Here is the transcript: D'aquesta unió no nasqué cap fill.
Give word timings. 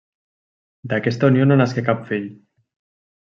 D'aquesta 0.93 1.29
unió 1.33 1.45
no 1.49 1.57
nasqué 1.61 1.85
cap 1.91 2.01
fill. 2.09 2.27